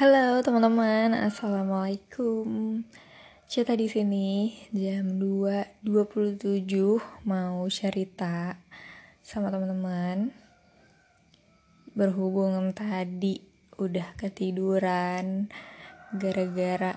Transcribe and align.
Halo 0.00 0.40
teman-teman, 0.40 1.12
assalamualaikum. 1.12 2.80
Cerita 3.44 3.76
di 3.76 3.84
sini 3.84 4.48
jam 4.72 5.20
2.27 5.20 6.64
mau 7.28 7.60
cerita 7.68 8.56
sama 9.20 9.52
teman-teman. 9.52 10.32
Berhubung 11.92 12.72
tadi 12.72 13.44
udah 13.76 14.16
ketiduran 14.16 15.52
gara-gara 16.16 16.96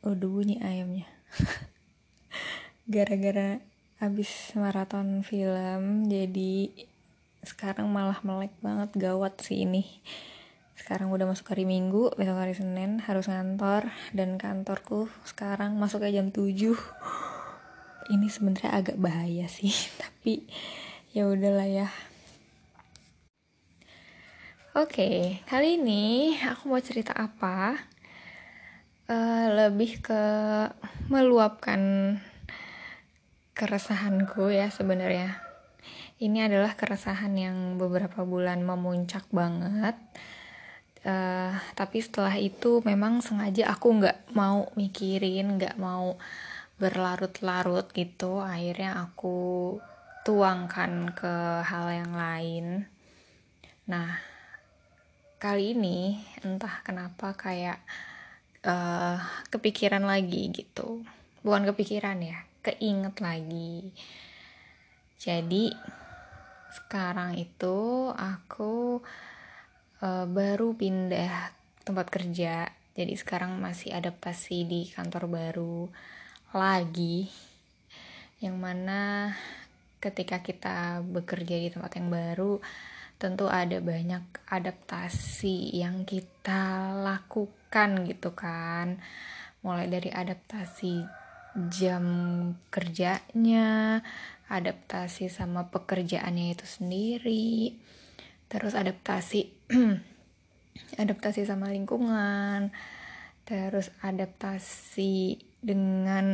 udah 0.00 0.28
bunyi 0.32 0.64
ayamnya. 0.64 1.12
gara-gara 2.96 3.60
habis 4.00 4.32
maraton 4.56 5.20
film 5.20 6.08
jadi 6.08 6.72
sekarang 7.44 7.92
malah 7.92 8.24
melek 8.24 8.56
banget 8.64 8.96
gawat 8.96 9.44
sih 9.44 9.68
ini 9.68 10.00
sekarang 10.76 11.12
udah 11.12 11.28
masuk 11.28 11.52
hari 11.52 11.68
minggu 11.68 12.12
besok 12.16 12.40
hari 12.40 12.56
senin 12.56 12.98
harus 13.04 13.28
ngantor 13.28 13.92
dan 14.16 14.40
kantorku 14.40 15.06
sekarang 15.22 15.76
masuk 15.76 16.04
jam 16.08 16.32
7 16.32 16.74
ini 18.10 18.26
sebenarnya 18.26 18.72
agak 18.74 18.98
bahaya 18.98 19.46
sih 19.46 19.70
tapi 20.02 20.48
ya 21.12 21.28
udahlah 21.28 21.68
ya. 21.68 21.88
Oke 24.72 25.44
kali 25.44 25.76
ini 25.76 26.32
aku 26.40 26.72
mau 26.72 26.80
cerita 26.80 27.12
apa? 27.12 27.76
Uh, 29.12 29.52
lebih 29.52 30.00
ke 30.00 30.24
meluapkan 31.12 32.16
keresahanku 33.52 34.48
ya 34.48 34.72
sebenarnya. 34.72 35.36
Ini 36.16 36.48
adalah 36.48 36.72
keresahan 36.78 37.34
yang 37.36 37.76
beberapa 37.76 38.24
bulan 38.24 38.64
memuncak 38.64 39.28
banget 39.28 39.98
uh, 41.06 41.52
tapi 41.74 41.98
setelah 42.02 42.34
itu 42.38 42.82
memang 42.82 43.22
sengaja 43.22 43.70
aku 43.70 44.02
nggak 44.02 44.34
mau 44.34 44.70
mikirin 44.74 45.58
nggak 45.58 45.76
mau 45.78 46.18
berlarut-larut 46.78 47.86
gitu. 47.94 48.42
Akhirnya 48.42 49.06
aku 49.06 49.78
tuangkan 50.26 51.14
ke 51.14 51.62
hal 51.62 51.86
yang 51.94 52.12
lain. 52.14 52.66
Nah 53.86 54.18
kali 55.42 55.74
ini 55.74 56.22
entah 56.46 56.82
kenapa 56.86 57.34
kayak 57.34 57.82
uh, 58.66 59.18
kepikiran 59.50 60.06
lagi 60.06 60.50
gitu. 60.54 61.02
Bukan 61.42 61.66
kepikiran 61.70 62.18
ya 62.22 62.42
keinget 62.62 63.18
lagi. 63.18 63.90
Jadi 65.18 65.70
sekarang 66.72 67.36
itu 67.36 68.10
aku 68.14 69.02
uh, 70.02 70.26
baru 70.26 70.74
pindah 70.74 71.54
tempat 71.86 72.10
kerja. 72.10 72.68
Jadi 72.92 73.14
sekarang 73.16 73.56
masih 73.62 73.96
adaptasi 73.96 74.68
di 74.68 74.80
kantor 74.90 75.30
baru 75.30 75.88
lagi. 76.52 77.30
Yang 78.42 78.56
mana 78.58 79.32
ketika 80.02 80.42
kita 80.42 81.00
bekerja 81.00 81.56
di 81.56 81.70
tempat 81.70 81.94
yang 81.96 82.10
baru 82.10 82.58
tentu 83.22 83.46
ada 83.46 83.78
banyak 83.78 84.50
adaptasi 84.50 85.78
yang 85.78 86.02
kita 86.02 86.90
lakukan 87.00 88.02
gitu 88.04 88.34
kan. 88.34 88.98
Mulai 89.62 89.86
dari 89.86 90.10
adaptasi 90.10 91.22
jam 91.70 92.04
kerjanya 92.72 94.00
adaptasi 94.48 95.28
sama 95.28 95.68
pekerjaannya 95.68 96.56
itu 96.56 96.64
sendiri 96.64 97.76
terus 98.52 98.76
adaptasi. 98.76 99.48
Adaptasi 101.00 101.48
sama 101.48 101.72
lingkungan. 101.72 102.68
Terus 103.48 103.88
adaptasi 104.04 105.40
dengan 105.64 106.26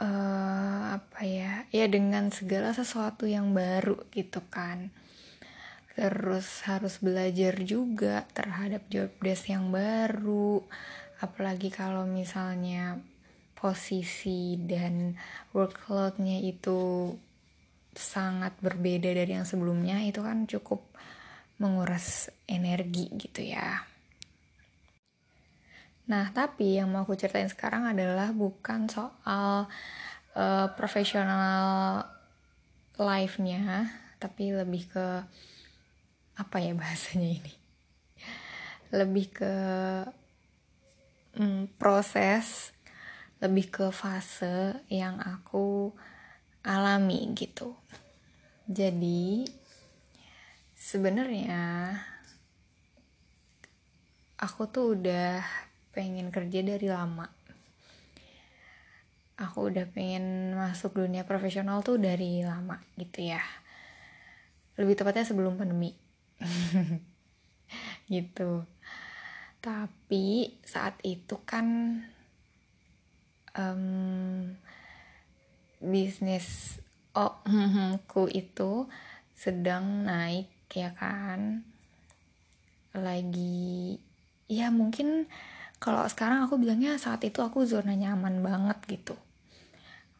uh, 0.00 0.82
apa 0.96 1.20
ya? 1.28 1.68
Ya 1.68 1.92
dengan 1.92 2.32
segala 2.32 2.72
sesuatu 2.72 3.28
yang 3.28 3.52
baru 3.52 4.00
gitu 4.16 4.40
kan. 4.48 4.88
Terus 5.92 6.64
harus 6.64 6.96
belajar 7.04 7.60
juga 7.60 8.24
terhadap 8.32 8.88
job 8.88 9.12
desk 9.20 9.52
yang 9.52 9.68
baru. 9.68 10.64
Apalagi 11.20 11.68
kalau 11.68 12.08
misalnya 12.08 12.96
posisi 13.52 14.56
dan 14.56 15.20
workloadnya 15.52 16.40
itu 16.42 17.12
sangat 17.92 18.56
berbeda 18.64 19.12
dari 19.12 19.36
yang 19.36 19.44
sebelumnya 19.44 20.00
itu 20.04 20.24
kan 20.24 20.48
cukup 20.48 20.80
menguras 21.60 22.32
energi 22.48 23.12
gitu 23.14 23.44
ya. 23.44 23.84
Nah, 26.10 26.34
tapi 26.34 26.80
yang 26.80 26.90
mau 26.90 27.06
aku 27.06 27.14
ceritain 27.14 27.46
sekarang 27.46 27.86
adalah 27.86 28.34
bukan 28.34 28.90
soal 28.90 29.70
uh, 30.34 30.66
profesional 30.74 32.02
life-nya, 32.98 33.86
tapi 34.18 34.50
lebih 34.50 34.90
ke 34.90 35.06
apa 36.36 36.56
ya 36.58 36.74
bahasanya 36.74 37.30
ini? 37.38 37.54
Lebih 38.90 39.26
ke 39.30 39.54
mm, 41.38 41.78
proses, 41.78 42.74
lebih 43.38 43.70
ke 43.70 43.86
fase 43.94 44.82
yang 44.90 45.22
aku 45.22 45.94
alami 46.62 47.34
gitu. 47.34 47.74
Jadi 48.70 49.42
sebenarnya 50.78 51.94
aku 54.38 54.66
tuh 54.70 54.98
udah 54.98 55.42
pengen 55.94 56.30
kerja 56.34 56.62
dari 56.62 56.86
lama. 56.86 57.26
Aku 59.38 59.70
udah 59.70 59.86
pengen 59.90 60.54
masuk 60.54 61.02
dunia 61.02 61.26
profesional 61.26 61.82
tuh 61.82 61.98
dari 61.98 62.46
lama 62.46 62.78
gitu 62.94 63.26
ya. 63.26 63.42
Lebih 64.78 64.94
tepatnya 64.98 65.26
sebelum 65.26 65.58
pandemi. 65.58 65.94
gitu. 68.14 68.62
Tapi 69.62 70.58
saat 70.62 70.98
itu 71.02 71.38
kan 71.42 71.66
um, 73.58 74.50
bisnis 75.82 76.78
oh 77.12 77.42
ku 78.10 78.30
itu 78.30 78.86
sedang 79.36 80.06
naik 80.06 80.48
ya 80.72 80.94
kan? 80.94 81.66
Lagi 82.94 83.98
ya 84.46 84.70
mungkin 84.70 85.26
kalau 85.82 86.06
sekarang 86.06 86.46
aku 86.46 86.62
bilangnya 86.62 86.94
saat 86.94 87.26
itu 87.26 87.42
aku 87.42 87.66
zona 87.66 87.92
nyaman 87.98 88.40
banget 88.40 88.78
gitu. 88.86 89.18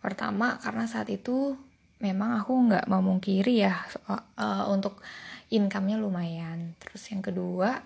Pertama 0.02 0.58
karena 0.58 0.90
saat 0.90 1.06
itu 1.08 1.54
memang 2.02 2.42
aku 2.42 2.52
nggak 2.66 2.90
memungkiri 2.90 3.62
ya 3.62 3.78
uh, 4.10 4.66
untuk 4.66 4.98
income-nya 5.54 6.02
lumayan. 6.02 6.74
Terus 6.82 7.02
yang 7.14 7.22
kedua 7.22 7.78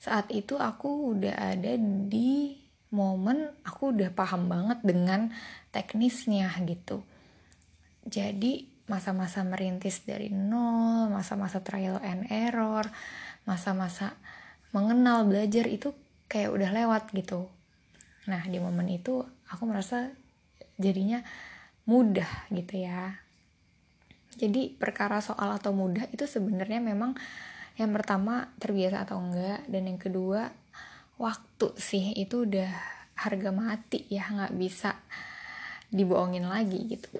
saat 0.00 0.32
itu 0.32 0.56
aku 0.56 1.12
udah 1.16 1.56
ada 1.56 1.76
di 2.08 2.56
momen 2.94 3.50
aku 3.66 3.92
udah 3.92 4.14
paham 4.14 4.46
banget 4.46 4.78
dengan 4.86 5.34
teknisnya 5.76 6.48
gitu. 6.64 7.04
Jadi 8.08 8.64
masa-masa 8.88 9.44
merintis 9.44 10.00
dari 10.08 10.32
nol 10.32 11.12
masa-masa 11.12 11.60
trial 11.60 11.98
and 12.00 12.30
error 12.32 12.86
masa-masa 13.44 14.14
mengenal 14.70 15.26
belajar 15.28 15.68
itu 15.68 15.92
kayak 16.32 16.54
udah 16.54 16.70
lewat 16.72 17.12
gitu. 17.12 17.50
Nah 18.30 18.40
di 18.48 18.56
momen 18.56 18.88
itu 18.88 19.20
aku 19.52 19.62
merasa 19.68 20.08
jadinya 20.80 21.20
mudah 21.84 22.48
gitu 22.50 22.88
ya. 22.88 23.20
Jadi 24.36 24.72
perkara 24.72 25.20
soal 25.20 25.56
atau 25.56 25.72
mudah 25.72 26.08
itu 26.12 26.24
sebenarnya 26.24 26.80
memang 26.80 27.16
yang 27.76 27.92
pertama 27.92 28.52
terbiasa 28.56 29.04
atau 29.04 29.20
enggak 29.20 29.64
dan 29.68 29.82
yang 29.84 30.00
kedua 30.00 30.48
waktu 31.20 31.72
sih 31.76 32.12
itu 32.16 32.44
udah 32.44 32.72
harga 33.16 33.50
mati 33.52 34.04
ya 34.12 34.28
nggak 34.28 34.54
bisa 34.56 34.92
dibohongin 35.90 36.46
lagi 36.46 36.82
gitu. 36.86 37.10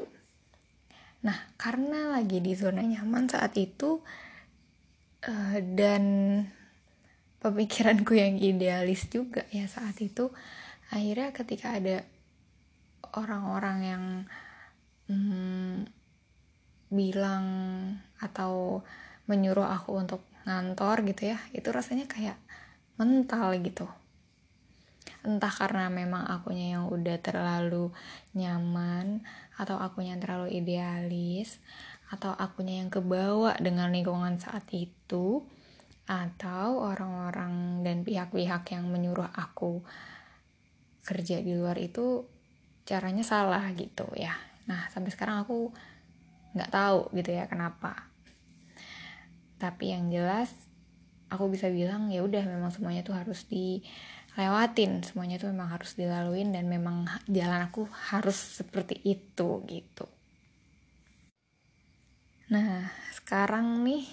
Nah 1.23 1.37
karena 1.59 2.15
lagi 2.15 2.39
di 2.39 2.53
zona 2.55 2.83
nyaman 2.83 3.27
saat 3.31 3.55
itu 3.59 4.03
uh, 5.27 5.59
dan 5.75 6.05
pemikiranku 7.43 8.17
yang 8.17 8.39
idealis 8.39 9.07
juga 9.07 9.47
ya 9.55 9.71
saat 9.71 9.95
itu 10.03 10.35
akhirnya 10.91 11.31
ketika 11.35 11.79
ada 11.79 12.03
orang-orang 13.15 13.79
yang 13.83 14.05
hmm, 15.11 15.87
bilang 16.91 17.45
atau 18.23 18.83
menyuruh 19.27 19.67
aku 19.67 19.99
untuk 19.99 20.23
ngantor 20.47 21.03
gitu 21.03 21.35
ya 21.35 21.39
itu 21.51 21.67
rasanya 21.75 22.07
kayak 22.07 22.39
mental 22.97 23.51
gitu 23.59 23.87
entah 25.27 25.51
karena 25.51 25.91
memang 25.91 26.23
akunya 26.23 26.79
yang 26.79 26.87
udah 26.87 27.19
terlalu 27.19 27.91
nyaman 28.39 29.27
atau 29.59 29.75
akunya 29.77 30.15
yang 30.15 30.23
terlalu 30.23 30.55
idealis 30.55 31.59
atau 32.15 32.31
akunya 32.39 32.79
yang 32.79 32.89
kebawa 32.89 33.59
dengan 33.59 33.91
lingkungan 33.91 34.39
saat 34.39 34.71
itu 34.71 35.43
atau 36.07 36.87
orang 36.87 37.83
pihak-pihak 38.07 38.63
yang 38.71 38.87
menyuruh 38.87 39.27
aku 39.35 39.83
kerja 41.03 41.43
di 41.43 41.59
luar 41.59 41.75
itu 41.83 42.23
caranya 42.87 43.27
salah 43.27 43.67
gitu 43.75 44.07
ya. 44.15 44.39
Nah 44.71 44.87
sampai 44.95 45.11
sekarang 45.11 45.43
aku 45.43 45.75
nggak 46.55 46.71
tahu 46.71 47.11
gitu 47.19 47.35
ya 47.35 47.51
kenapa. 47.51 48.07
Tapi 49.59 49.91
yang 49.91 50.07
jelas 50.15 50.55
aku 51.27 51.51
bisa 51.51 51.67
bilang 51.75 52.07
ya 52.15 52.23
udah 52.23 52.43
memang 52.47 52.71
semuanya 52.71 53.03
tuh 53.03 53.19
harus 53.19 53.43
dilewatin 54.37 55.01
semuanya 55.01 55.41
tuh 55.41 55.49
memang 55.49 55.73
harus 55.73 55.97
dilaluin 55.97 56.53
dan 56.53 56.69
memang 56.69 57.09
jalan 57.25 57.73
aku 57.73 57.89
harus 58.13 58.37
seperti 58.37 59.01
itu 59.01 59.65
gitu. 59.65 60.05
Nah 62.53 62.85
sekarang 63.17 63.81
nih 63.81 64.05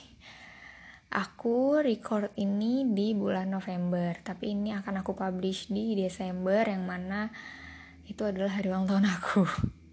aku 1.12 1.84
record 1.84 2.32
ini 2.40 2.88
di 2.88 3.12
bulan 3.12 3.52
November 3.52 4.16
tapi 4.24 4.56
ini 4.56 4.72
akan 4.72 5.04
aku 5.04 5.12
publish 5.12 5.68
di 5.68 5.92
Desember 6.00 6.72
yang 6.72 6.88
mana 6.88 7.28
itu 8.08 8.24
adalah 8.24 8.56
hari 8.56 8.72
ulang 8.72 8.88
tahun 8.88 9.12
aku. 9.12 9.44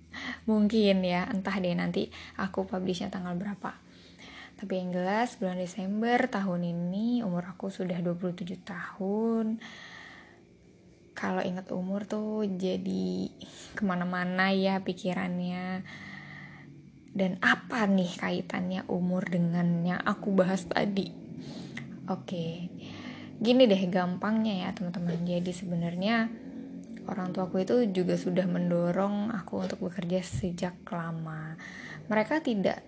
Mungkin 0.51 1.03
ya 1.03 1.27
entah 1.27 1.59
deh 1.59 1.75
nanti 1.75 2.07
aku 2.39 2.71
publishnya 2.71 3.11
tanggal 3.11 3.35
berapa. 3.35 3.75
Tapi 4.63 4.73
yang 4.79 4.95
jelas 4.95 5.43
bulan 5.43 5.59
Desember 5.59 6.23
tahun 6.31 6.71
ini 6.71 7.27
umur 7.27 7.51
aku 7.51 7.67
sudah 7.67 7.99
27 7.99 8.63
tahun 8.63 9.59
kalau 11.21 11.45
ingat 11.45 11.69
umur 11.77 12.09
tuh 12.09 12.49
jadi 12.49 13.29
ke 13.77 13.83
mana-mana 13.85 14.49
ya 14.57 14.81
pikirannya. 14.81 15.85
Dan 17.13 17.37
apa 17.45 17.85
nih 17.85 18.17
kaitannya 18.17 18.89
umur 18.89 19.29
dengan 19.29 19.85
yang 19.85 20.01
aku 20.01 20.33
bahas 20.33 20.65
tadi. 20.65 21.13
Oke. 22.09 22.73
Gini 23.37 23.69
deh 23.69 23.85
gampangnya 23.93 24.65
ya 24.65 24.69
teman-teman. 24.73 25.21
Jadi 25.29 25.53
sebenarnya 25.53 26.33
orang 27.05 27.37
tuaku 27.37 27.69
itu 27.69 27.85
juga 27.93 28.17
sudah 28.17 28.49
mendorong 28.49 29.29
aku 29.37 29.69
untuk 29.69 29.93
bekerja 29.93 30.25
sejak 30.25 30.81
lama. 30.89 31.61
Mereka 32.09 32.41
tidak 32.41 32.81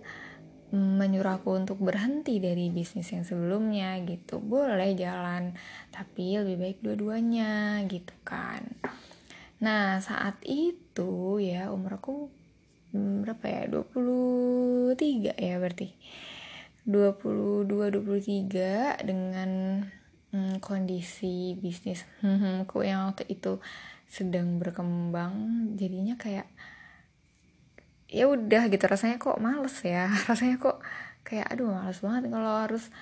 menyuruh 0.73 1.37
aku 1.37 1.53
untuk 1.53 1.77
berhenti 1.77 2.41
dari 2.41 2.73
bisnis 2.73 3.13
yang 3.13 3.21
sebelumnya 3.21 3.93
gitu. 4.03 4.41
Boleh 4.41 4.97
jalan 4.97 5.53
tapi 5.93 6.41
lebih 6.41 6.57
baik 6.57 6.77
dua-duanya 6.81 7.85
gitu 7.85 8.13
kan. 8.25 8.65
Nah 9.61 10.01
saat 10.01 10.41
itu 10.41 11.37
ya 11.37 11.69
umur 11.69 12.01
aku 12.01 12.15
Hmm, 12.93 13.25
berapa 13.25 13.41
ya? 13.49 13.61
23 13.73 15.33
ya 15.33 15.57
berarti. 15.57 15.97
22 16.85 17.89
23 17.89 19.01
dengan 19.01 19.81
hmm, 20.29 20.61
kondisi 20.61 21.57
bisnis 21.57 22.05
yang 22.85 23.09
waktu 23.09 23.25
itu 23.33 23.57
sedang 24.05 24.61
berkembang. 24.61 25.33
Jadinya 25.73 26.13
kayak 26.21 26.45
ya 28.13 28.29
udah 28.29 28.69
gitu 28.69 28.85
rasanya 28.85 29.17
kok 29.17 29.41
males 29.41 29.73
ya. 29.81 30.05
Rasanya 30.29 30.61
kok 30.61 30.77
kayak 31.25 31.49
aduh 31.49 31.73
males 31.73 31.97
banget 31.97 32.29
kalau 32.29 32.53
harus 32.61 32.93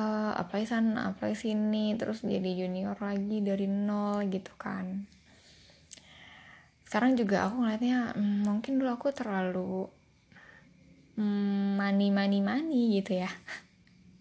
uh, 0.00 0.32
apply 0.40 0.64
sana 0.64 1.12
apply 1.12 1.36
sini 1.36 1.92
terus 2.00 2.24
jadi 2.24 2.64
junior 2.64 2.96
lagi 2.96 3.44
dari 3.44 3.68
nol 3.68 4.24
gitu 4.32 4.50
kan. 4.56 5.04
Sekarang 6.88 7.12
juga 7.20 7.44
aku 7.44 7.60
ngeliatnya 7.60 8.16
hmm, 8.16 8.48
mungkin 8.48 8.80
dulu 8.80 8.88
aku 8.88 9.12
terlalu 9.12 9.84
hmm, 11.20 11.76
mani 11.76 12.08
mani 12.08 12.40
mani 12.40 12.96
gitu 12.96 13.20
ya. 13.20 13.28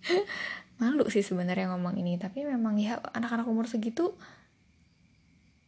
Malu 0.84 1.08
sih 1.10 1.26
sebenarnya 1.26 1.74
ngomong 1.74 1.96
ini 1.98 2.20
tapi 2.20 2.44
memang 2.44 2.78
ya 2.78 3.00
anak-anak 3.16 3.48
umur 3.50 3.66
segitu 3.66 4.14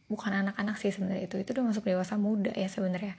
bukan 0.06 0.42
anak-anak 0.44 0.78
sih 0.78 0.94
sebenarnya 0.94 1.26
itu 1.26 1.38
itu 1.38 1.50
udah 1.54 1.70
masuk 1.70 1.86
dewasa 1.86 2.14
muda 2.18 2.50
ya 2.54 2.66
sebenarnya 2.66 3.14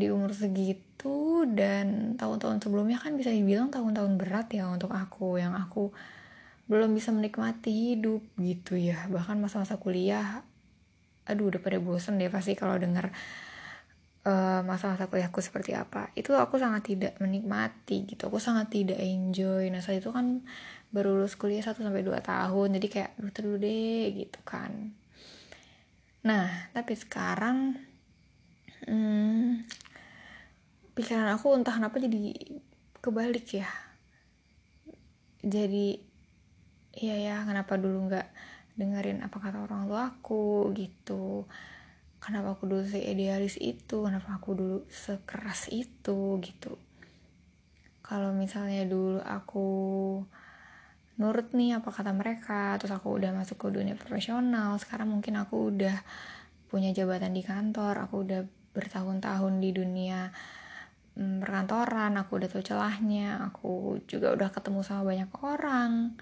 di 0.00 0.08
umur 0.08 0.32
segitu 0.32 1.44
dan 1.52 2.16
tahun-tahun 2.16 2.64
sebelumnya 2.64 2.96
kan 2.96 3.14
bisa 3.20 3.28
dibilang 3.28 3.68
tahun-tahun 3.68 4.16
berat 4.16 4.48
ya 4.56 4.66
untuk 4.72 4.90
aku 4.96 5.36
yang 5.36 5.52
aku 5.52 5.92
belum 6.70 6.96
bisa 6.96 7.12
menikmati 7.12 7.94
hidup 7.94 8.22
gitu 8.40 8.80
ya. 8.80 9.04
Bahkan 9.12 9.36
masa-masa 9.36 9.76
kuliah 9.76 10.40
aduh 11.28 11.52
udah 11.52 11.60
pada 11.62 11.78
bosen 11.78 12.18
deh 12.18 12.32
pasti 12.32 12.58
kalau 12.58 12.74
denger 12.80 13.12
uh, 14.26 14.60
masa-masa 14.64 15.10
kuliahku 15.10 15.40
seperti 15.42 15.74
apa. 15.76 16.14
Itu 16.16 16.36
aku 16.36 16.56
sangat 16.56 16.86
tidak 16.94 17.18
menikmati 17.18 18.06
gitu. 18.08 18.28
Aku 18.28 18.42
sangat 18.42 18.70
tidak 18.72 18.98
enjoy. 18.98 19.68
Nah 19.70 19.80
saat 19.82 20.02
itu 20.02 20.10
kan 20.14 20.44
baru 20.90 21.14
lulus 21.14 21.38
kuliah 21.38 21.62
1 21.62 21.74
sampai 21.74 22.02
dua 22.02 22.22
tahun. 22.22 22.76
Jadi 22.80 22.86
kayak 22.90 23.10
lu 23.22 23.30
dulu 23.30 23.54
deh 23.60 24.10
gitu 24.14 24.40
kan. 24.46 24.94
Nah 26.26 26.70
tapi 26.74 26.94
sekarang 26.94 27.78
hmm, 28.86 29.66
pikiran 31.00 31.32
aku 31.32 31.56
entah 31.56 31.72
kenapa 31.72 31.96
jadi 31.96 32.36
kebalik 33.00 33.56
ya. 33.56 33.68
Jadi 35.40 35.96
iya 37.00 37.16
ya 37.16 37.36
kenapa 37.48 37.80
dulu 37.80 38.12
nggak 38.12 38.28
dengerin 38.76 39.24
apa 39.24 39.36
kata 39.40 39.64
orang 39.64 39.88
tua 39.88 40.12
aku 40.12 40.68
gitu? 40.76 41.48
Kenapa 42.20 42.52
aku 42.52 42.68
dulu 42.68 42.84
idealis 42.84 43.56
itu? 43.56 44.04
Kenapa 44.04 44.36
aku 44.36 44.52
dulu 44.52 44.78
sekeras 44.92 45.72
itu 45.72 46.36
gitu? 46.44 46.76
Kalau 48.04 48.36
misalnya 48.36 48.84
dulu 48.84 49.24
aku 49.24 49.68
nurut 51.16 51.52
nih 51.56 51.80
apa 51.80 51.88
kata 51.92 52.12
mereka 52.12 52.76
terus 52.80 52.92
aku 52.96 53.16
udah 53.16 53.32
masuk 53.36 53.60
ke 53.60 53.68
dunia 53.68 53.92
profesional 53.92 54.80
sekarang 54.80 55.12
mungkin 55.12 55.36
aku 55.36 55.68
udah 55.68 56.00
punya 56.72 56.96
jabatan 56.96 57.36
di 57.36 57.44
kantor 57.44 58.08
aku 58.08 58.24
udah 58.24 58.40
bertahun-tahun 58.72 59.60
di 59.60 59.70
dunia 59.76 60.32
mm, 61.16 61.42
perkantoran 61.42 62.14
aku 62.20 62.38
udah 62.38 62.48
tahu 62.50 62.62
celahnya 62.62 63.40
aku 63.50 63.98
juga 64.06 64.34
udah 64.34 64.48
ketemu 64.52 64.80
sama 64.84 65.02
banyak 65.08 65.30
orang. 65.42 66.14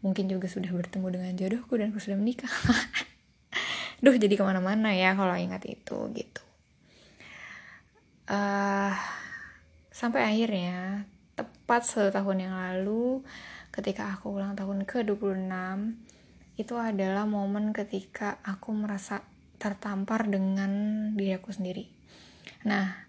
Mungkin 0.00 0.28
juga 0.28 0.46
sudah 0.50 0.68
bertemu 0.68 1.06
dengan 1.12 1.32
jodohku 1.36 1.74
dan 1.80 1.92
aku 1.92 2.00
sudah 2.00 2.18
menikah. 2.18 2.50
Duh 4.04 4.16
jadi 4.16 4.34
ke 4.36 4.44
mana-mana 4.44 4.92
ya 4.92 5.16
kalau 5.16 5.32
ingat 5.32 5.64
itu 5.64 5.98
gitu. 6.12 6.42
Uh, 8.24 8.92
sampai 9.92 10.24
akhirnya 10.24 11.04
tepat 11.36 11.84
satu 11.84 12.08
tahun 12.08 12.48
yang 12.48 12.54
lalu 12.56 13.20
ketika 13.74 14.16
aku 14.16 14.38
ulang 14.38 14.56
tahun 14.56 14.86
ke 14.88 15.04
26 15.04 15.44
itu 16.54 16.74
adalah 16.78 17.26
momen 17.26 17.74
ketika 17.74 18.38
aku 18.46 18.70
merasa 18.70 19.26
tertampar 19.58 20.30
dengan 20.30 20.70
diri 21.18 21.34
aku 21.34 21.50
sendiri. 21.50 21.90
Nah 22.68 23.03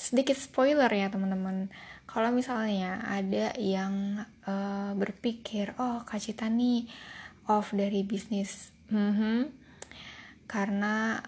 sedikit 0.00 0.40
spoiler 0.40 0.88
ya 0.88 1.12
teman-teman. 1.12 1.68
Kalau 2.08 2.32
misalnya 2.32 3.04
ada 3.04 3.52
yang 3.60 4.24
uh, 4.48 4.96
berpikir 4.96 5.76
oh 5.76 6.00
Kak 6.08 6.18
Cita 6.24 6.48
nih 6.48 6.88
off 7.52 7.76
dari 7.76 8.00
bisnis 8.02 8.72
mm-hmm, 8.88 9.38
karena 10.48 11.20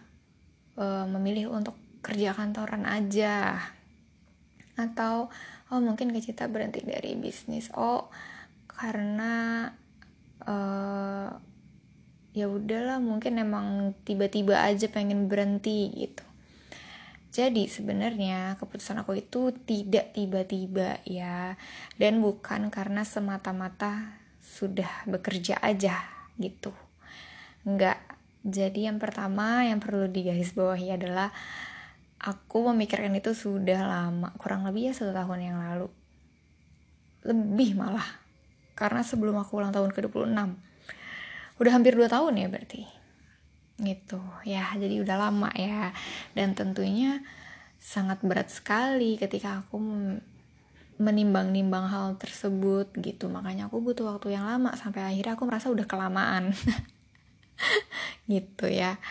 uh, 0.80 1.04
memilih 1.04 1.52
untuk 1.52 1.76
kerja 2.00 2.32
kantoran 2.32 2.88
aja. 2.88 3.60
Atau 4.80 5.28
oh 5.68 5.80
mungkin 5.84 6.10
Kak 6.16 6.24
Cita 6.24 6.48
berhenti 6.48 6.80
dari 6.80 7.12
bisnis. 7.14 7.68
Oh 7.76 8.08
karena 8.72 9.68
uh, 10.48 11.28
ya 12.32 12.48
udahlah 12.48 12.98
mungkin 13.04 13.36
emang 13.36 13.92
tiba-tiba 14.08 14.64
aja 14.64 14.88
pengen 14.88 15.28
berhenti 15.28 15.92
gitu 15.92 16.31
jadi 17.32 17.64
sebenarnya 17.64 18.60
keputusan 18.60 19.00
aku 19.00 19.16
itu 19.16 19.56
tidak 19.64 20.12
tiba-tiba 20.12 21.00
ya 21.08 21.56
dan 21.96 22.20
bukan 22.20 22.68
karena 22.68 23.08
semata-mata 23.08 24.20
sudah 24.44 25.08
bekerja 25.08 25.56
aja 25.64 25.96
gitu. 26.36 26.76
Enggak. 27.64 27.96
Jadi 28.44 28.84
yang 28.84 29.00
pertama 29.00 29.64
yang 29.64 29.80
perlu 29.80 30.12
digarisbawahi 30.12 30.92
adalah 30.92 31.32
aku 32.20 32.68
memikirkan 32.68 33.16
itu 33.16 33.32
sudah 33.32 33.80
lama, 33.80 34.28
kurang 34.36 34.68
lebih 34.68 34.90
ya 34.90 34.92
satu 34.92 35.16
tahun 35.16 35.40
yang 35.40 35.56
lalu. 35.56 35.88
Lebih 37.24 37.80
malah. 37.80 38.20
Karena 38.76 39.00
sebelum 39.00 39.40
aku 39.40 39.56
ulang 39.56 39.72
tahun 39.72 39.88
ke-26. 39.96 40.36
Udah 41.64 41.72
hampir 41.72 41.96
2 41.96 42.12
tahun 42.12 42.34
ya 42.36 42.52
berarti 42.52 43.01
gitu. 43.82 44.22
Ya 44.46 44.70
jadi 44.78 45.02
udah 45.02 45.16
lama 45.28 45.50
ya. 45.58 45.90
Dan 46.32 46.54
tentunya 46.54 47.20
sangat 47.82 48.22
berat 48.22 48.48
sekali 48.48 49.18
ketika 49.18 49.66
aku 49.66 49.76
menimbang-nimbang 51.02 51.90
hal 51.90 52.06
tersebut 52.16 52.94
gitu. 53.02 53.26
Makanya 53.26 53.66
aku 53.66 53.82
butuh 53.82 54.14
waktu 54.16 54.38
yang 54.38 54.46
lama 54.46 54.72
sampai 54.78 55.02
akhirnya 55.02 55.34
aku 55.34 55.44
merasa 55.44 55.68
udah 55.68 55.86
kelamaan. 55.86 56.54
Gitu 58.30 58.66
ya. 58.70 59.02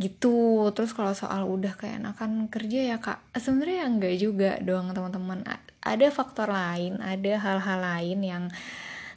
Gitu. 0.00 0.36
Terus 0.72 0.96
kalau 0.96 1.12
soal 1.12 1.44
udah 1.44 1.76
kayak 1.76 2.00
enakan 2.00 2.48
kerja 2.48 2.96
ya 2.96 2.96
kak 3.00 3.20
sebenarnya 3.36 3.84
enggak 3.88 4.14
juga 4.16 4.50
doang 4.64 4.92
teman-teman. 4.96 5.44
Ada 5.84 6.08
faktor 6.10 6.50
lain 6.50 6.98
ada 6.98 7.32
hal-hal 7.38 7.78
lain 7.78 8.18
yang 8.24 8.44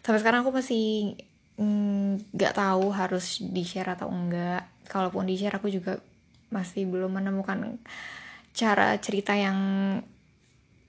sampai 0.04 0.20
sekarang 0.20 0.44
aku 0.44 0.56
masih 0.56 1.16
nggak 1.60 2.54
mm, 2.56 2.60
tahu 2.60 2.86
harus 2.96 3.44
di 3.44 3.68
share 3.68 3.92
atau 4.00 4.08
enggak. 4.08 4.64
Kalaupun 4.88 5.28
di 5.28 5.36
share 5.36 5.60
aku 5.60 5.68
juga 5.68 6.00
masih 6.50 6.88
belum 6.88 7.20
menemukan 7.20 7.78
cara 8.56 8.96
cerita 9.04 9.36
yang 9.36 9.60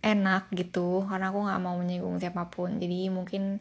enak 0.00 0.46
gitu. 0.54 1.04
Karena 1.10 1.34
aku 1.34 1.42
nggak 1.42 1.60
mau 1.62 1.74
menyinggung 1.74 2.22
siapa 2.22 2.46
pun. 2.48 2.78
Jadi 2.78 3.10
mungkin 3.10 3.58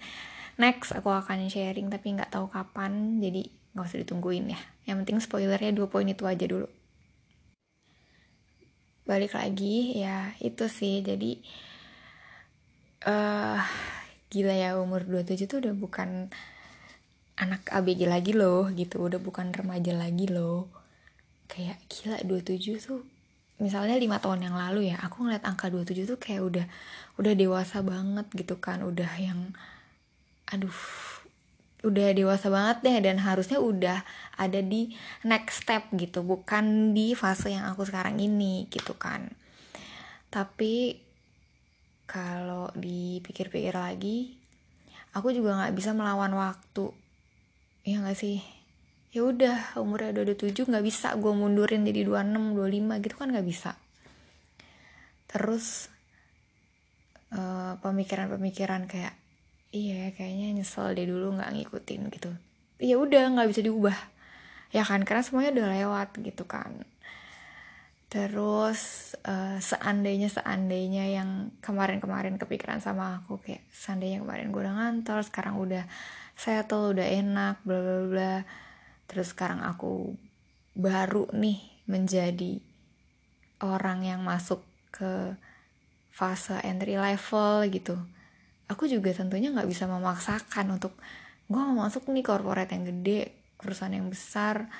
next 0.62 0.94
aku 0.94 1.10
akan 1.10 1.50
sharing 1.50 1.90
tapi 1.90 2.14
nggak 2.14 2.30
tahu 2.30 2.46
kapan. 2.54 3.18
Jadi 3.18 3.50
nggak 3.74 3.86
usah 3.90 4.02
ditungguin 4.06 4.54
ya. 4.54 4.60
Yang 4.86 4.98
penting 5.06 5.18
spoilernya 5.20 5.74
dua 5.74 5.90
poin 5.90 6.06
itu 6.06 6.24
aja 6.30 6.46
dulu. 6.46 6.70
Balik 9.10 9.34
lagi 9.34 9.98
ya 9.98 10.38
itu 10.38 10.70
sih. 10.70 11.02
Jadi 11.02 11.42
uh, 13.10 13.58
gila 14.30 14.54
ya 14.54 14.78
umur 14.78 15.10
27 15.10 15.50
tuh 15.50 15.58
udah 15.66 15.74
bukan 15.74 16.30
anak 17.40 17.72
ABG 17.72 18.06
lagi 18.06 18.36
loh 18.36 18.68
gitu. 18.76 19.00
Udah 19.00 19.18
bukan 19.18 19.56
remaja 19.56 19.96
lagi 19.96 20.28
loh. 20.28 20.68
Kayak 21.50 21.80
gila 21.90 22.18
27 22.28 22.78
tuh 22.84 23.02
misalnya 23.60 24.00
lima 24.00 24.24
tahun 24.24 24.48
yang 24.48 24.56
lalu 24.56 24.88
ya 24.88 25.04
aku 25.04 25.28
ngeliat 25.28 25.44
angka 25.44 25.68
27 25.68 26.08
tuh 26.08 26.16
kayak 26.16 26.42
udah 26.48 26.66
udah 27.20 27.34
dewasa 27.34 27.80
banget 27.80 28.28
gitu 28.36 28.60
kan. 28.60 28.84
Udah 28.84 29.10
yang 29.16 29.56
aduh 30.52 30.76
udah 31.88 32.12
dewasa 32.12 32.52
banget 32.52 32.78
deh. 32.84 32.98
Dan 33.00 33.24
harusnya 33.24 33.64
udah 33.64 34.04
ada 34.36 34.60
di 34.60 34.92
next 35.24 35.64
step 35.64 35.88
gitu 35.96 36.22
bukan 36.28 36.92
di 36.92 37.16
fase 37.16 37.56
yang 37.56 37.66
aku 37.72 37.88
sekarang 37.88 38.20
ini 38.20 38.68
gitu 38.68 39.00
kan. 39.00 39.32
Tapi 40.30 41.08
kalau 42.10 42.74
dipikir-pikir 42.74 43.74
lagi 43.74 44.34
aku 45.14 45.34
juga 45.34 45.58
nggak 45.58 45.74
bisa 45.78 45.94
melawan 45.94 46.34
waktu 46.34 46.90
ya 47.84 48.02
nggak 48.04 48.18
sih? 48.18 48.40
Ya 49.10 49.26
udah 49.26 49.74
umurnya 49.82 50.22
udah 50.22 50.38
27 50.38 50.70
nggak 50.70 50.86
bisa 50.86 51.18
gue 51.18 51.34
mundurin 51.34 51.82
jadi 51.82 52.06
26 52.06 52.54
25 52.54 53.04
gitu 53.06 53.16
kan 53.18 53.28
nggak 53.34 53.48
bisa. 53.48 53.72
Terus 55.30 55.90
eh, 57.34 57.74
pemikiran-pemikiran 57.82 58.86
kayak 58.86 59.16
iya 59.70 60.10
kayaknya 60.14 60.62
nyesel 60.62 60.94
deh 60.94 61.06
dulu 61.06 61.38
nggak 61.38 61.52
ngikutin 61.58 62.02
gitu. 62.14 62.30
Ya 62.80 62.96
udah 62.98 63.24
nggak 63.34 63.50
bisa 63.50 63.62
diubah. 63.66 63.98
Ya 64.70 64.86
kan 64.86 65.02
karena 65.02 65.26
semuanya 65.26 65.52
udah 65.58 65.68
lewat 65.74 66.10
gitu 66.22 66.46
kan. 66.46 66.86
Terus 68.10 69.14
uh, 69.22 69.62
seandainya 69.62 70.34
seandainya 70.34 71.06
yang 71.14 71.54
kemarin-kemarin 71.62 72.42
kepikiran 72.42 72.82
sama 72.82 73.22
aku 73.22 73.38
kayak 73.38 73.62
seandainya 73.70 74.26
kemarin 74.26 74.50
gue 74.50 74.66
udah 74.66 74.76
ngantor 74.82 75.22
sekarang 75.30 75.62
udah 75.62 75.86
settle 76.40 76.96
udah 76.96 77.04
enak 77.04 77.60
bla 77.68 77.80
bla 77.84 78.00
bla. 78.08 78.36
Terus 79.12 79.36
sekarang 79.36 79.60
aku 79.60 80.16
baru 80.72 81.28
nih 81.36 81.60
menjadi 81.92 82.64
orang 83.60 84.08
yang 84.08 84.24
masuk 84.24 84.64
ke 84.96 85.36
fase 86.08 86.56
entry 86.64 86.96
level 86.96 87.68
gitu. 87.68 88.00
Aku 88.72 88.88
juga 88.88 89.12
tentunya 89.12 89.52
nggak 89.52 89.68
bisa 89.68 89.84
memaksakan 89.92 90.80
untuk 90.80 90.96
gue 91.52 91.60
mau 91.60 91.84
masuk 91.84 92.08
nih 92.08 92.24
corporate 92.24 92.72
yang 92.72 92.88
gede 92.88 93.36
perusahaan 93.60 93.92
yang 93.92 94.08
besar. 94.08 94.72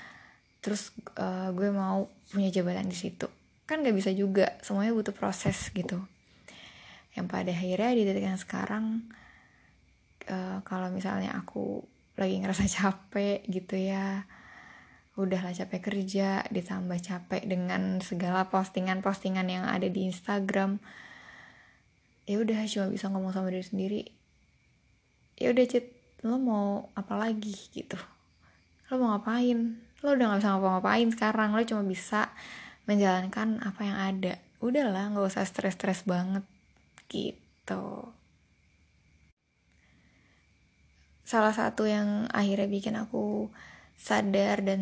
Terus 0.64 0.96
uh, 1.20 1.52
gue 1.52 1.74
mau 1.76 2.08
punya 2.32 2.48
jabatan 2.54 2.88
di 2.88 2.96
situ. 2.96 3.28
Kan 3.68 3.86
gak 3.86 3.96
bisa 3.96 4.10
juga 4.10 4.58
semuanya 4.66 4.98
butuh 4.98 5.14
proses 5.14 5.70
gitu. 5.72 6.02
Yang 7.14 7.26
pada 7.30 7.52
akhirnya 7.54 7.92
di 7.94 8.04
detik 8.06 8.26
yang 8.26 8.42
sekarang 8.42 9.06
uh, 10.30 10.62
kalau 10.64 10.94
misalnya 10.94 11.36
aku 11.36 11.84
lagi 12.16 12.40
ngerasa 12.40 12.66
capek 12.78 13.44
gitu 13.50 13.76
ya 13.76 14.24
udahlah 15.20 15.52
capek 15.52 15.84
kerja 15.84 16.48
ditambah 16.48 16.96
capek 17.04 17.44
dengan 17.44 18.00
segala 18.00 18.48
postingan-postingan 18.48 19.48
yang 19.52 19.66
ada 19.68 19.92
di 19.92 20.08
Instagram. 20.08 20.80
Ya 22.24 22.40
udah 22.40 22.64
cuma 22.72 22.88
bisa 22.88 23.12
ngomong 23.12 23.36
sama 23.36 23.52
diri 23.52 23.66
sendiri. 23.68 24.02
Ya 25.36 25.52
udah 25.52 25.66
cit 25.68 25.92
lo 26.24 26.40
mau 26.40 26.88
apa 26.96 27.20
lagi 27.20 27.52
gitu? 27.76 28.00
Lo 28.88 28.96
mau 28.96 29.12
ngapain? 29.20 29.84
Lo 30.00 30.16
udah 30.16 30.36
gak 30.36 30.40
bisa 30.40 30.50
ngapa-ngapain 30.56 31.08
sekarang 31.12 31.50
lo 31.52 31.62
cuma 31.68 31.84
bisa 31.84 32.32
menjalankan 32.88 33.60
apa 33.60 33.82
yang 33.84 33.98
ada. 34.00 34.34
Udahlah 34.64 35.12
nggak 35.12 35.36
usah 35.36 35.44
stres-stres 35.44 36.08
banget 36.08 36.48
gitu 37.12 38.14
salah 41.30 41.54
satu 41.54 41.86
yang 41.86 42.26
akhirnya 42.34 42.66
bikin 42.66 42.98
aku 42.98 43.54
sadar 43.94 44.66
dan 44.66 44.82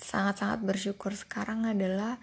sangat-sangat 0.00 0.64
bersyukur 0.64 1.12
sekarang 1.12 1.68
adalah 1.68 2.16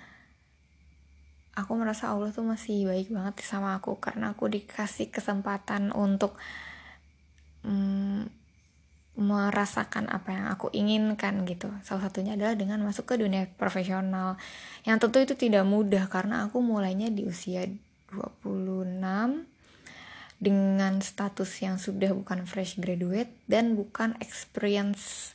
aku 1.54 1.78
merasa 1.78 2.10
Allah 2.10 2.34
tuh 2.34 2.42
masih 2.42 2.90
baik 2.90 3.14
banget 3.14 3.46
sama 3.46 3.78
aku 3.78 4.02
karena 4.02 4.34
aku 4.34 4.50
dikasih 4.50 5.14
kesempatan 5.14 5.94
untuk 5.94 6.34
hmm, 7.62 8.26
merasakan 9.22 10.10
apa 10.10 10.30
yang 10.34 10.46
aku 10.50 10.74
inginkan 10.74 11.46
gitu. 11.46 11.70
Salah 11.86 12.10
satunya 12.10 12.34
adalah 12.34 12.58
dengan 12.58 12.82
masuk 12.82 13.06
ke 13.06 13.22
dunia 13.22 13.46
profesional. 13.54 14.34
Yang 14.82 14.98
tentu 15.06 15.18
itu 15.22 15.34
tidak 15.38 15.66
mudah 15.70 16.10
karena 16.10 16.50
aku 16.50 16.66
mulainya 16.66 17.14
di 17.14 17.30
usia 17.30 17.70
26 18.10 19.57
dengan 20.38 21.01
status 21.01 21.50
yang 21.65 21.82
sudah 21.82 22.13
bukan 22.13 22.46
fresh 22.46 22.77
graduate 22.77 23.34
dan 23.50 23.74
bukan 23.74 24.13
experience 24.22 25.34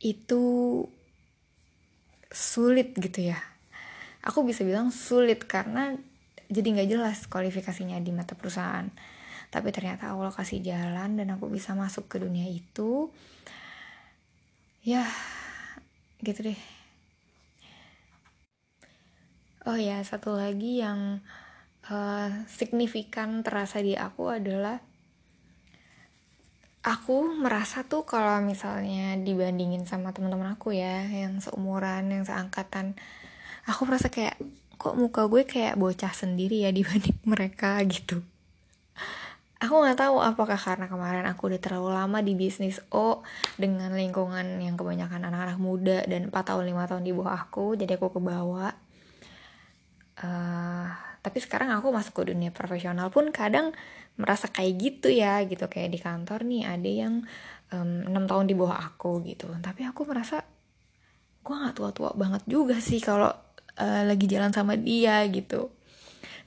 itu 0.00 0.84
sulit 2.28 2.92
gitu 2.96 3.32
ya. 3.32 3.40
Aku 4.20 4.44
bisa 4.44 4.60
bilang 4.64 4.92
sulit 4.92 5.48
karena 5.48 5.96
jadi 6.52 6.66
nggak 6.76 6.90
jelas 6.90 7.18
kualifikasinya 7.26 7.96
di 8.04 8.12
mata 8.12 8.36
perusahaan. 8.36 8.88
Tapi 9.50 9.68
ternyata 9.74 10.12
Allah 10.12 10.30
kasih 10.30 10.62
jalan 10.62 11.16
dan 11.16 11.28
aku 11.34 11.48
bisa 11.48 11.72
masuk 11.72 12.06
ke 12.06 12.20
dunia 12.20 12.46
itu. 12.46 13.08
Ya 14.84 15.08
gitu 16.20 16.52
deh. 16.52 16.60
Oh 19.68 19.76
ya 19.76 20.00
satu 20.00 20.36
lagi 20.36 20.80
yang 20.80 21.20
uh, 21.90 22.30
signifikan 22.46 23.42
terasa 23.42 23.82
di 23.82 23.98
aku 23.98 24.30
adalah 24.30 24.80
aku 26.80 27.36
merasa 27.36 27.84
tuh 27.84 28.08
kalau 28.08 28.40
misalnya 28.40 29.18
dibandingin 29.20 29.84
sama 29.84 30.16
teman-teman 30.16 30.56
aku 30.56 30.72
ya 30.72 31.04
yang 31.12 31.36
seumuran 31.44 32.08
yang 32.08 32.24
seangkatan 32.24 32.96
aku 33.68 33.84
merasa 33.84 34.08
kayak 34.08 34.40
kok 34.80 34.96
muka 34.96 35.28
gue 35.28 35.44
kayak 35.44 35.76
bocah 35.76 36.08
sendiri 36.16 36.64
ya 36.64 36.72
dibanding 36.72 37.20
mereka? 37.32 37.76
gitu. 37.84 38.24
Aku 39.60 39.76
nggak 39.76 40.00
tahu 40.00 40.24
apakah 40.24 40.56
karena 40.56 40.88
kemarin 40.88 41.28
aku 41.28 41.52
udah 41.52 41.60
terlalu 41.60 41.92
lama 41.92 42.24
di 42.24 42.32
bisnis 42.32 42.80
O 42.88 43.20
dengan 43.60 43.92
lingkungan 43.92 44.56
yang 44.56 44.80
kebanyakan 44.80 45.20
anak-anak 45.28 45.60
muda 45.60 46.00
dan 46.08 46.32
4 46.32 46.48
tahun 46.48 46.64
5 46.64 46.88
tahun 46.96 47.04
di 47.04 47.12
bawah 47.12 47.36
aku 47.36 47.76
jadi 47.76 48.00
aku 48.00 48.08
ke 48.08 48.20
bawah. 48.24 48.72
Uh, 50.16 51.09
tapi 51.20 51.38
sekarang 51.40 51.68
aku 51.76 51.92
masuk 51.92 52.24
ke 52.24 52.32
dunia 52.32 52.48
profesional 52.48 53.12
pun 53.12 53.28
kadang 53.28 53.76
merasa 54.16 54.48
kayak 54.48 54.72
gitu 54.80 55.08
ya 55.12 55.44
gitu. 55.44 55.68
Kayak 55.68 55.90
di 55.92 55.98
kantor 56.00 56.40
nih 56.48 56.62
ada 56.64 56.90
yang 56.90 57.14
um, 57.72 58.08
6 58.08 58.30
tahun 58.30 58.44
di 58.48 58.54
bawah 58.56 58.80
aku 58.80 59.20
gitu. 59.28 59.52
Tapi 59.60 59.84
aku 59.84 60.08
merasa 60.08 60.40
gue 61.40 61.54
nggak 61.56 61.76
tua-tua 61.76 62.12
banget 62.16 62.44
juga 62.48 62.76
sih 62.80 63.00
kalau 63.00 63.32
uh, 63.76 64.02
lagi 64.08 64.24
jalan 64.28 64.52
sama 64.52 64.80
dia 64.80 65.20
gitu. 65.28 65.68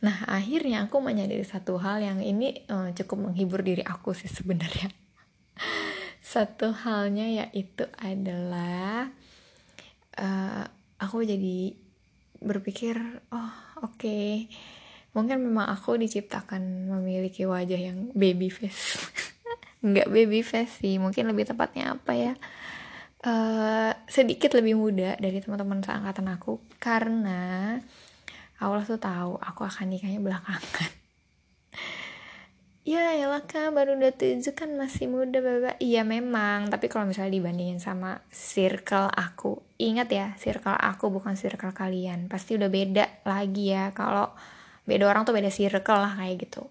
Nah, 0.04 0.28
akhirnya 0.28 0.84
aku 0.90 1.00
menyadari 1.00 1.48
satu 1.48 1.80
hal 1.80 2.04
yang 2.04 2.20
ini 2.20 2.68
uh, 2.68 2.92
cukup 2.92 3.30
menghibur 3.30 3.64
diri 3.64 3.86
aku 3.86 4.12
sih 4.12 4.28
sebenarnya. 4.28 4.92
satu 6.34 6.74
halnya 6.74 7.30
yaitu 7.30 7.86
adalah 8.02 9.12
uh, 10.18 10.66
aku 10.98 11.24
jadi 11.24 11.83
berpikir, 12.44 13.00
oh 13.32 13.54
oke, 13.82 13.98
okay. 14.00 14.52
mungkin 15.16 15.44
memang 15.44 15.72
aku 15.72 15.96
diciptakan 15.96 16.92
memiliki 16.92 17.48
wajah 17.48 17.80
yang 17.80 18.12
baby 18.14 18.52
face. 18.52 19.00
Nggak 19.88 20.08
baby 20.12 20.44
face 20.44 20.84
sih, 20.84 21.00
mungkin 21.00 21.28
lebih 21.28 21.50
tepatnya 21.50 21.96
apa 21.98 22.12
ya? 22.16 22.34
Uh, 23.24 23.96
sedikit 24.12 24.52
lebih 24.52 24.76
muda 24.76 25.16
dari 25.16 25.40
teman-teman 25.40 25.80
seangkatan 25.80 26.28
aku 26.28 26.60
karena 26.76 27.80
Allah 28.60 28.84
tuh 28.84 29.00
tahu 29.00 29.40
aku 29.40 29.64
akan 29.64 29.96
nikahnya 29.96 30.20
belakangan 30.20 31.03
ya 32.94 33.18
ya 33.18 33.28
kak 33.50 33.74
baru 33.74 33.98
udah 33.98 34.14
tujuh 34.14 34.54
kan 34.54 34.70
masih 34.78 35.10
muda 35.10 35.42
bapak 35.42 35.82
iya 35.82 36.06
memang. 36.06 36.70
Tapi 36.70 36.86
kalau 36.86 37.10
misalnya 37.10 37.34
dibandingin 37.34 37.82
sama 37.82 38.22
circle 38.30 39.10
aku 39.10 39.66
ingat 39.82 40.08
ya 40.14 40.28
circle 40.38 40.78
aku 40.78 41.10
bukan 41.10 41.34
circle 41.34 41.74
kalian. 41.74 42.30
Pasti 42.30 42.54
udah 42.54 42.70
beda 42.70 43.26
lagi 43.26 43.74
ya. 43.74 43.90
Kalau 43.98 44.32
beda 44.86 45.10
orang 45.10 45.26
tuh 45.26 45.34
beda 45.34 45.50
circle 45.50 45.98
lah 45.98 46.14
kayak 46.14 46.46
gitu. 46.46 46.70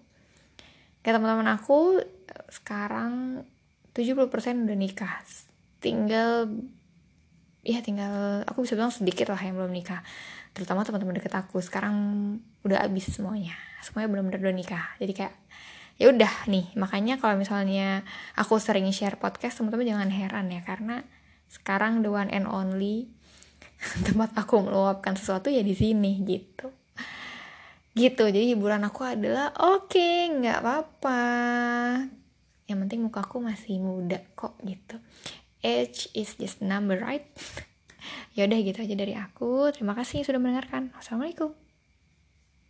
Kayak 1.03 1.19
teman-teman 1.19 1.51
aku 1.51 1.99
sekarang 2.47 3.43
70% 3.91 4.23
udah 4.65 4.77
nikah. 4.79 5.19
Tinggal 5.83 6.47
ya 7.63 7.79
tinggal 7.79 8.43
aku 8.47 8.63
bisa 8.63 8.79
bilang 8.79 8.95
sedikit 8.95 9.29
lah 9.35 9.41
yang 9.43 9.59
belum 9.59 9.75
nikah. 9.75 9.99
Terutama 10.55 10.87
teman-teman 10.87 11.19
deket 11.19 11.35
aku. 11.35 11.59
Sekarang 11.59 11.95
udah 12.63 12.79
abis 12.87 13.19
semuanya. 13.19 13.59
Semuanya 13.83 14.07
benar-benar 14.07 14.39
udah 14.39 14.55
nikah. 14.55 14.85
Jadi 14.97 15.11
kayak 15.11 15.35
ya 16.01 16.09
udah 16.09 16.49
nih 16.49 16.73
makanya 16.73 17.21
kalau 17.21 17.37
misalnya 17.37 18.01
aku 18.33 18.57
sering 18.57 18.89
share 18.89 19.17
podcast 19.21 19.61
teman-teman 19.61 19.93
jangan 19.93 20.09
heran 20.09 20.49
ya 20.49 20.61
karena 20.65 21.05
sekarang 21.53 22.01
the 22.01 22.09
one 22.09 22.33
and 22.33 22.49
only 22.49 23.13
tempat 24.05 24.33
aku 24.33 24.65
meluapkan 24.65 25.13
sesuatu 25.13 25.53
ya 25.53 25.61
di 25.61 25.75
sini 25.77 26.23
gitu. 26.25 26.73
Gitu 27.93 28.23
jadi 28.25 28.57
hiburan 28.57 28.81
aku 28.89 29.05
adalah 29.05 29.53
oke 29.53 29.93
okay, 29.93 30.33
nggak 30.33 30.65
apa-apa. 30.65 31.21
Yang 32.65 32.77
penting 32.87 32.99
muka 33.05 33.21
aku 33.21 33.37
masih 33.43 33.77
muda 33.77 34.17
kok 34.33 34.57
gitu. 34.65 34.97
Age 35.61 36.09
is 36.17 36.33
just 36.41 36.63
number 36.63 36.97
right? 36.97 37.29
Ya 38.33 38.49
udah 38.49 38.59
gitu 38.65 38.81
aja 38.81 38.95
dari 38.97 39.13
aku. 39.13 39.69
Terima 39.71 39.93
kasih 39.93 40.25
sudah 40.25 40.41
mendengarkan. 40.41 40.89
Assalamualaikum 40.97 41.62